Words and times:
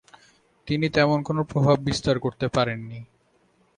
তিনি 0.67 0.87
তেমন 0.89 1.19
কোন 1.23 1.37
প্রভাব 1.43 1.77
বিস্তার 1.79 2.15
করতে 2.19 2.45
পারেননি। 2.47 2.99